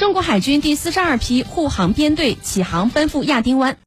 [0.00, 3.76] 中国海军第四十二批护航编队启航奔赴亚丁湾。